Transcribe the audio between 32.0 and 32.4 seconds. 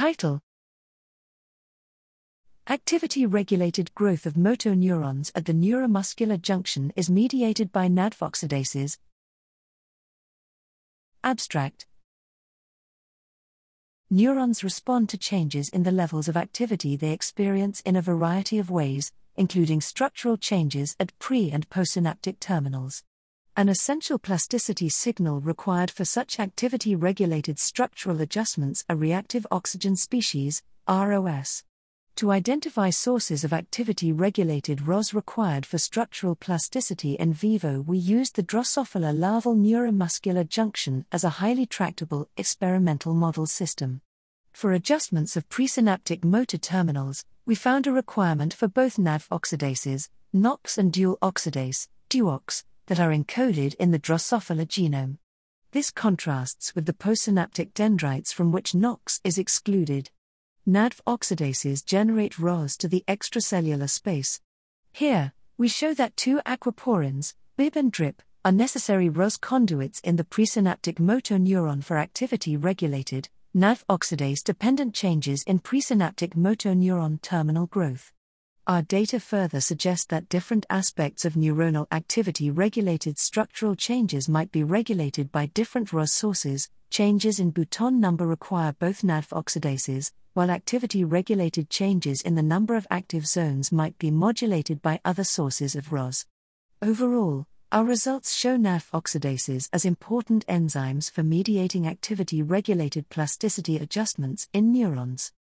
To